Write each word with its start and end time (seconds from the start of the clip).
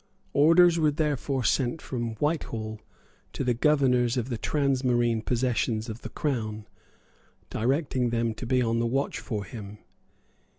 Orders 0.33 0.79
were 0.79 0.89
therefore 0.89 1.43
sent 1.43 1.79
from 1.79 2.15
Whitehall 2.15 2.81
to 3.33 3.43
the 3.43 3.53
governors 3.53 4.17
of 4.17 4.29
the 4.29 4.37
transmarine 4.39 5.21
possessions 5.23 5.89
of 5.89 6.01
the 6.01 6.09
Crown, 6.09 6.65
directing 7.51 8.09
them 8.09 8.33
to 8.33 8.47
be 8.47 8.63
on 8.63 8.79
the 8.79 8.87
watch 8.87 9.19
for 9.19 9.43
him. 9.45 9.77